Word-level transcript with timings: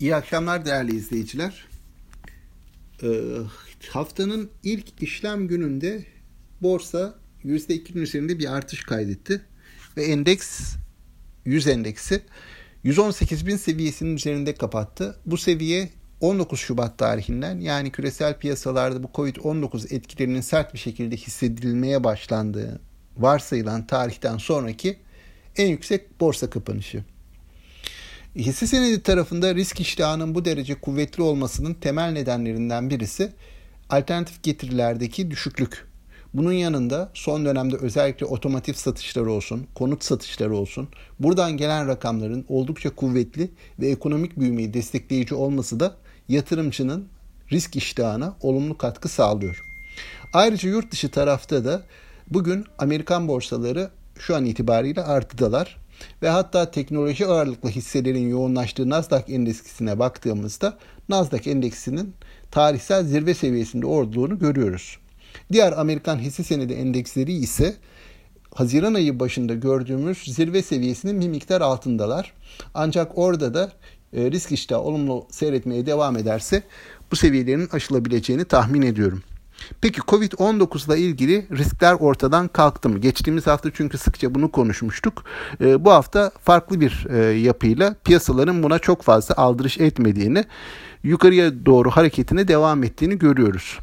İyi 0.00 0.14
akşamlar 0.14 0.64
değerli 0.64 0.96
izleyiciler. 0.96 1.66
Ee, 3.02 3.08
haftanın 3.90 4.50
ilk 4.62 5.02
işlem 5.02 5.48
gününde 5.48 6.04
borsa 6.62 7.14
%2'nin 7.44 8.02
üzerinde 8.02 8.38
bir 8.38 8.52
artış 8.56 8.82
kaydetti. 8.82 9.42
Ve 9.96 10.04
endeks, 10.04 10.74
100 11.44 11.66
endeksi 11.66 12.22
118 12.84 13.46
bin 13.46 13.56
seviyesinin 13.56 14.16
üzerinde 14.16 14.54
kapattı. 14.54 15.16
Bu 15.26 15.38
seviye 15.38 15.90
19 16.20 16.60
Şubat 16.60 16.98
tarihinden 16.98 17.60
yani 17.60 17.92
küresel 17.92 18.38
piyasalarda 18.38 19.02
bu 19.02 19.06
Covid-19 19.06 19.94
etkilerinin 19.94 20.40
sert 20.40 20.74
bir 20.74 20.78
şekilde 20.78 21.16
hissedilmeye 21.16 22.04
başlandığı 22.04 22.80
varsayılan 23.16 23.86
tarihten 23.86 24.38
sonraki 24.38 24.96
en 25.56 25.68
yüksek 25.68 26.20
borsa 26.20 26.50
kapanışı. 26.50 27.04
Hisse 28.36 28.66
senedi 28.66 29.02
tarafında 29.02 29.54
risk 29.54 29.80
iştahının 29.80 30.34
bu 30.34 30.44
derece 30.44 30.74
kuvvetli 30.74 31.22
olmasının 31.22 31.74
temel 31.74 32.12
nedenlerinden 32.12 32.90
birisi 32.90 33.32
alternatif 33.90 34.42
getirilerdeki 34.42 35.30
düşüklük. 35.30 35.86
Bunun 36.34 36.52
yanında 36.52 37.10
son 37.14 37.44
dönemde 37.44 37.76
özellikle 37.76 38.26
otomotiv 38.26 38.72
satışları 38.72 39.32
olsun, 39.32 39.66
konut 39.74 40.04
satışları 40.04 40.56
olsun, 40.56 40.88
buradan 41.20 41.56
gelen 41.56 41.88
rakamların 41.88 42.44
oldukça 42.48 42.90
kuvvetli 42.90 43.50
ve 43.80 43.88
ekonomik 43.88 44.38
büyümeyi 44.38 44.74
destekleyici 44.74 45.34
olması 45.34 45.80
da 45.80 45.96
yatırımcının 46.28 47.08
risk 47.52 47.76
iştahına 47.76 48.36
olumlu 48.40 48.78
katkı 48.78 49.08
sağlıyor. 49.08 49.64
Ayrıca 50.32 50.68
yurt 50.68 50.92
dışı 50.92 51.10
tarafta 51.10 51.64
da 51.64 51.82
bugün 52.30 52.64
Amerikan 52.78 53.28
borsaları 53.28 53.90
şu 54.18 54.36
an 54.36 54.44
itibariyle 54.44 55.02
artıdalar. 55.02 55.83
Ve 56.22 56.28
hatta 56.28 56.70
teknoloji 56.70 57.26
ağırlıklı 57.26 57.68
hisselerin 57.68 58.28
yoğunlaştığı 58.28 58.90
Nasdaq 58.90 59.22
endeksine 59.28 59.98
baktığımızda 59.98 60.78
Nasdaq 61.08 61.50
endeksinin 61.50 62.14
tarihsel 62.50 63.04
zirve 63.04 63.34
seviyesinde 63.34 63.86
olduğunu 63.86 64.38
görüyoruz. 64.38 64.98
Diğer 65.52 65.72
Amerikan 65.72 66.18
hisse 66.18 66.42
senedi 66.42 66.72
endeksleri 66.72 67.32
ise 67.32 67.76
Haziran 68.54 68.94
ayı 68.94 69.20
başında 69.20 69.54
gördüğümüz 69.54 70.18
zirve 70.18 70.62
seviyesinin 70.62 71.20
bir 71.20 71.28
miktar 71.28 71.60
altındalar. 71.60 72.32
Ancak 72.74 73.18
orada 73.18 73.54
da 73.54 73.72
e, 74.12 74.30
risk 74.30 74.52
iştahı 74.52 74.80
olumlu 74.80 75.26
seyretmeye 75.30 75.86
devam 75.86 76.16
ederse 76.16 76.62
bu 77.10 77.16
seviyelerin 77.16 77.68
aşılabileceğini 77.72 78.44
tahmin 78.44 78.82
ediyorum. 78.82 79.22
Peki 79.80 80.00
Covid-19 80.00 80.86
ile 80.86 81.00
ilgili 81.00 81.46
riskler 81.52 81.94
ortadan 81.94 82.48
kalktı 82.48 82.88
mı? 82.88 82.98
Geçtiğimiz 82.98 83.46
hafta 83.46 83.70
çünkü 83.74 83.98
sıkça 83.98 84.34
bunu 84.34 84.50
konuşmuştuk. 84.50 85.24
E, 85.60 85.84
bu 85.84 85.90
hafta 85.90 86.30
farklı 86.44 86.80
bir 86.80 87.06
e, 87.10 87.16
yapıyla 87.24 87.94
piyasaların 88.04 88.62
buna 88.62 88.78
çok 88.78 89.02
fazla 89.02 89.34
aldırış 89.36 89.78
etmediğini, 89.78 90.44
yukarıya 91.02 91.66
doğru 91.66 91.90
hareketine 91.90 92.48
devam 92.48 92.84
ettiğini 92.84 93.18
görüyoruz. 93.18 93.78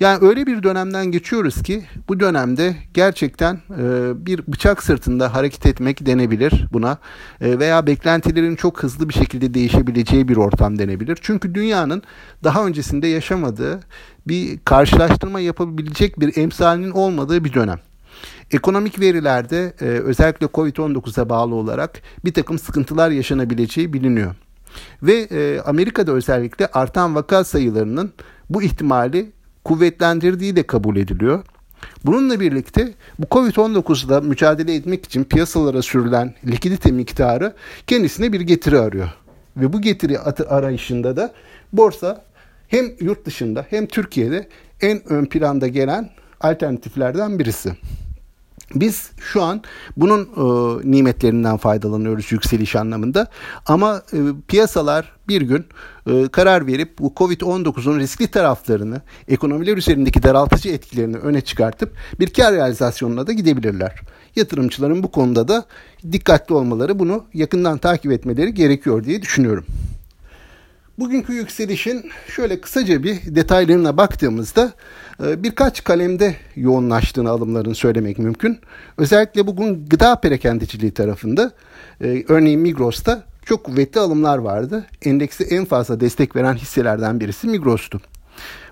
Yani 0.00 0.26
öyle 0.26 0.46
bir 0.46 0.62
dönemden 0.62 1.06
geçiyoruz 1.06 1.62
ki 1.62 1.84
bu 2.08 2.20
dönemde 2.20 2.76
gerçekten 2.94 3.54
e, 3.54 4.26
bir 4.26 4.46
bıçak 4.46 4.82
sırtında 4.82 5.34
hareket 5.34 5.66
etmek 5.66 6.06
denebilir 6.06 6.66
buna 6.72 6.98
e, 7.40 7.58
veya 7.58 7.86
beklentilerin 7.86 8.56
çok 8.56 8.82
hızlı 8.82 9.08
bir 9.08 9.14
şekilde 9.14 9.54
değişebileceği 9.54 10.28
bir 10.28 10.36
ortam 10.36 10.78
denebilir. 10.78 11.18
Çünkü 11.20 11.54
dünyanın 11.54 12.02
daha 12.44 12.66
öncesinde 12.66 13.06
yaşamadığı 13.06 13.80
bir 14.28 14.58
karşılaştırma 14.64 15.40
yapabilecek 15.40 16.20
bir 16.20 16.36
emsalinin 16.36 16.90
olmadığı 16.90 17.44
bir 17.44 17.52
dönem. 17.52 17.78
Ekonomik 18.50 19.00
verilerde 19.00 19.74
e, 19.80 19.84
özellikle 19.84 20.46
Covid-19'a 20.46 21.28
bağlı 21.28 21.54
olarak 21.54 22.00
bir 22.24 22.34
takım 22.34 22.58
sıkıntılar 22.58 23.10
yaşanabileceği 23.10 23.92
biliniyor. 23.92 24.34
Ve 25.02 25.14
e, 25.14 25.60
Amerika'da 25.60 26.12
özellikle 26.12 26.66
artan 26.66 27.14
vaka 27.14 27.44
sayılarının 27.44 28.12
bu 28.50 28.62
ihtimali 28.62 29.32
kuvvetlendirdiği 29.66 30.56
de 30.56 30.62
kabul 30.62 30.96
ediliyor. 30.96 31.44
Bununla 32.04 32.40
birlikte 32.40 32.92
bu 33.18 33.24
Covid-19'da 33.26 34.20
mücadele 34.20 34.74
etmek 34.74 35.04
için 35.04 35.24
piyasalara 35.24 35.82
sürülen 35.82 36.34
likidite 36.46 36.92
miktarı 36.92 37.54
kendisine 37.86 38.32
bir 38.32 38.40
getiri 38.40 38.78
arıyor. 38.78 39.08
Ve 39.56 39.72
bu 39.72 39.80
getiri 39.80 40.18
arayışında 40.48 41.16
da 41.16 41.32
borsa 41.72 42.24
hem 42.68 42.86
yurt 43.00 43.26
dışında 43.26 43.66
hem 43.70 43.86
Türkiye'de 43.86 44.48
en 44.80 45.12
ön 45.12 45.24
planda 45.24 45.68
gelen 45.68 46.10
alternatiflerden 46.40 47.38
birisi. 47.38 47.72
Biz 48.74 49.10
şu 49.20 49.42
an 49.42 49.62
bunun 49.96 50.22
e, 50.22 50.90
nimetlerinden 50.90 51.56
faydalanıyoruz 51.56 52.32
yükseliş 52.32 52.76
anlamında. 52.76 53.26
Ama 53.66 54.02
e, 54.12 54.18
piyasalar 54.48 55.12
bir 55.28 55.42
gün 55.42 55.66
e, 56.06 56.28
karar 56.28 56.66
verip 56.66 56.98
bu 56.98 57.12
Covid-19'un 57.16 57.98
riskli 57.98 58.26
taraflarını, 58.26 59.00
ekonomiler 59.28 59.76
üzerindeki 59.76 60.22
daraltıcı 60.22 60.68
etkilerini 60.68 61.16
öne 61.16 61.40
çıkartıp 61.40 61.92
bir 62.20 62.32
kar 62.32 62.54
realizasyonuna 62.54 63.26
da 63.26 63.32
gidebilirler. 63.32 64.00
Yatırımcıların 64.36 65.02
bu 65.02 65.10
konuda 65.10 65.48
da 65.48 65.64
dikkatli 66.12 66.54
olmaları, 66.54 66.98
bunu 66.98 67.24
yakından 67.34 67.78
takip 67.78 68.12
etmeleri 68.12 68.54
gerekiyor 68.54 69.04
diye 69.04 69.22
düşünüyorum. 69.22 69.64
Bugünkü 70.98 71.32
yükselişin 71.32 72.10
şöyle 72.28 72.60
kısaca 72.60 73.02
bir 73.02 73.16
detaylarına 73.26 73.96
baktığımızda 73.96 74.72
e, 75.24 75.42
birkaç 75.42 75.84
kalemde 75.84 76.36
yoğunlaştığını 76.54 77.30
alımların 77.30 77.72
söylemek 77.72 78.18
mümkün. 78.18 78.58
Özellikle 78.98 79.46
bugün 79.46 79.86
gıda 79.86 80.20
perakendiciliği 80.20 80.94
tarafında 80.94 81.52
e, 82.00 82.24
örneğin 82.28 82.60
Migros'ta 82.60 83.22
çok 83.44 83.64
kuvvetli 83.64 84.00
alımlar 84.00 84.38
vardı. 84.38 84.86
Endekse 85.02 85.44
en 85.44 85.64
fazla 85.64 86.00
destek 86.00 86.36
veren 86.36 86.54
hisselerden 86.54 87.20
birisi 87.20 87.46
Migros'tu. 87.46 88.00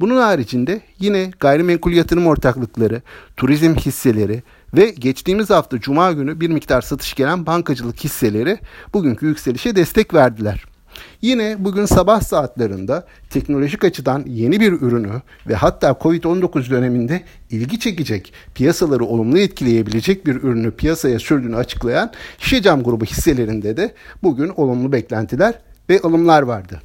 Bunun 0.00 0.16
haricinde 0.16 0.80
yine 0.98 1.30
gayrimenkul 1.40 1.92
yatırım 1.92 2.26
ortaklıkları, 2.26 3.02
turizm 3.36 3.74
hisseleri 3.74 4.42
ve 4.74 4.90
geçtiğimiz 4.90 5.50
hafta 5.50 5.80
Cuma 5.80 6.12
günü 6.12 6.40
bir 6.40 6.48
miktar 6.48 6.82
satış 6.82 7.14
gelen 7.14 7.46
bankacılık 7.46 8.04
hisseleri 8.04 8.58
bugünkü 8.94 9.26
yükselişe 9.26 9.76
destek 9.76 10.14
verdiler. 10.14 10.75
Yine 11.22 11.56
bugün 11.58 11.86
sabah 11.86 12.20
saatlerinde 12.20 13.02
teknolojik 13.30 13.84
açıdan 13.84 14.24
yeni 14.26 14.60
bir 14.60 14.72
ürünü 14.72 15.22
ve 15.48 15.54
hatta 15.54 15.90
Covid-19 15.90 16.70
döneminde 16.70 17.22
ilgi 17.50 17.80
çekecek, 17.80 18.32
piyasaları 18.54 19.04
olumlu 19.04 19.38
etkileyebilecek 19.38 20.26
bir 20.26 20.34
ürünü 20.34 20.70
piyasaya 20.70 21.18
sürdüğünü 21.18 21.56
açıklayan 21.56 22.12
Şişecam 22.38 22.82
grubu 22.82 23.04
hisselerinde 23.04 23.76
de 23.76 23.94
bugün 24.22 24.48
olumlu 24.48 24.92
beklentiler 24.92 25.54
ve 25.90 26.00
alımlar 26.00 26.42
vardı. 26.42 26.80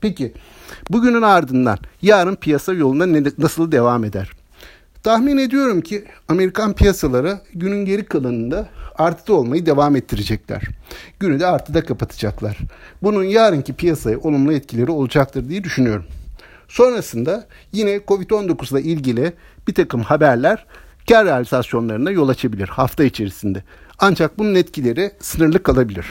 Peki 0.00 0.32
bugünün 0.90 1.22
ardından 1.22 1.78
yarın 2.02 2.36
piyasa 2.36 2.72
yolunda 2.72 3.32
nasıl 3.38 3.72
devam 3.72 4.04
eder? 4.04 4.39
Tahmin 5.02 5.36
ediyorum 5.36 5.80
ki 5.80 6.04
Amerikan 6.28 6.72
piyasaları 6.72 7.40
günün 7.54 7.84
geri 7.84 8.04
kalanında 8.04 8.68
artıda 8.98 9.34
olmayı 9.34 9.66
devam 9.66 9.96
ettirecekler. 9.96 10.62
Günü 11.20 11.40
de 11.40 11.46
artıda 11.46 11.84
kapatacaklar. 11.84 12.58
Bunun 13.02 13.24
yarınki 13.24 13.72
piyasaya 13.72 14.18
olumlu 14.18 14.52
etkileri 14.52 14.90
olacaktır 14.90 15.48
diye 15.48 15.64
düşünüyorum. 15.64 16.04
Sonrasında 16.68 17.46
yine 17.72 17.96
Covid-19 17.96 18.72
ile 18.72 18.88
ilgili 18.88 19.32
bir 19.68 19.74
takım 19.74 20.00
haberler 20.00 20.66
kar 21.08 21.26
realizasyonlarına 21.26 22.10
yol 22.10 22.28
açabilir 22.28 22.68
hafta 22.68 23.04
içerisinde. 23.04 23.64
Ancak 23.98 24.38
bunun 24.38 24.54
etkileri 24.54 25.12
sınırlı 25.20 25.62
kalabilir. 25.62 26.06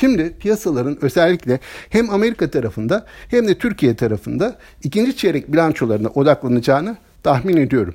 Şimdi 0.00 0.34
piyasaların 0.38 0.98
özellikle 1.04 1.60
hem 1.90 2.10
Amerika 2.10 2.50
tarafında 2.50 3.06
hem 3.28 3.48
de 3.48 3.58
Türkiye 3.58 3.96
tarafında 3.96 4.58
ikinci 4.82 5.16
çeyrek 5.16 5.52
bilançolarına 5.52 6.08
odaklanacağını 6.08 6.96
tahmin 7.26 7.56
ediyorum. 7.56 7.94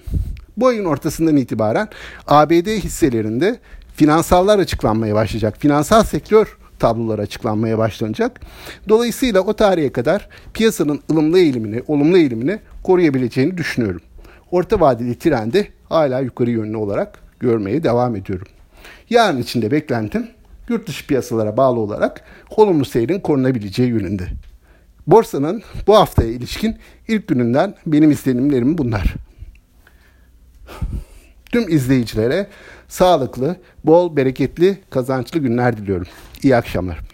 Bu 0.57 0.67
ayın 0.67 0.85
ortasından 0.85 1.37
itibaren 1.37 1.87
ABD 2.27 2.67
hisselerinde 2.67 3.59
finansallar 3.95 4.59
açıklanmaya 4.59 5.15
başlayacak. 5.15 5.57
Finansal 5.59 6.03
sektör 6.03 6.57
tabloları 6.79 7.21
açıklanmaya 7.21 7.77
başlanacak. 7.77 8.41
Dolayısıyla 8.89 9.41
o 9.41 9.53
tarihe 9.53 9.91
kadar 9.91 10.29
piyasanın 10.53 10.99
ılımlı 11.11 11.39
eğilimini, 11.39 11.83
olumlu 11.87 12.17
eğilimini 12.17 12.59
koruyabileceğini 12.83 13.57
düşünüyorum. 13.57 14.01
Orta 14.51 14.79
vadeli 14.79 15.19
trendi 15.19 15.71
hala 15.89 16.19
yukarı 16.19 16.49
yönlü 16.49 16.77
olarak 16.77 17.19
görmeye 17.39 17.83
devam 17.83 18.15
ediyorum. 18.15 18.47
Yarın 19.09 19.41
içinde 19.41 19.71
beklentim 19.71 20.27
yurt 20.69 20.87
dışı 20.87 21.07
piyasalara 21.07 21.57
bağlı 21.57 21.79
olarak 21.79 22.21
olumlu 22.57 22.85
seyrin 22.85 23.19
korunabileceği 23.19 23.89
yönünde. 23.89 24.27
Borsanın 25.07 25.61
bu 25.87 25.95
haftaya 25.95 26.29
ilişkin 26.29 26.75
ilk 27.07 27.27
gününden 27.27 27.75
benim 27.85 28.11
izlenimlerim 28.11 28.77
bunlar. 28.77 29.15
Tüm 31.51 31.69
izleyicilere 31.69 32.47
sağlıklı, 32.87 33.55
bol, 33.83 34.15
bereketli, 34.15 34.77
kazançlı 34.89 35.39
günler 35.39 35.77
diliyorum. 35.77 36.07
İyi 36.43 36.55
akşamlar. 36.55 37.10